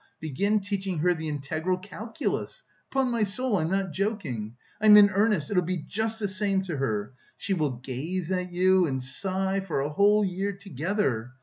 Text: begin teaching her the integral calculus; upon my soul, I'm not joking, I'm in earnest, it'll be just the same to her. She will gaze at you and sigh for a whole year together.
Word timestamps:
begin 0.19 0.59
teaching 0.59 0.97
her 0.97 1.13
the 1.13 1.29
integral 1.29 1.77
calculus; 1.77 2.63
upon 2.89 3.11
my 3.11 3.21
soul, 3.21 3.57
I'm 3.57 3.69
not 3.69 3.91
joking, 3.91 4.55
I'm 4.81 4.97
in 4.97 5.11
earnest, 5.11 5.51
it'll 5.51 5.61
be 5.61 5.77
just 5.87 6.17
the 6.17 6.27
same 6.27 6.63
to 6.63 6.77
her. 6.77 7.13
She 7.37 7.53
will 7.53 7.73
gaze 7.73 8.31
at 8.31 8.51
you 8.51 8.87
and 8.87 8.99
sigh 8.99 9.59
for 9.59 9.79
a 9.81 9.89
whole 9.91 10.25
year 10.25 10.53
together. 10.53 11.33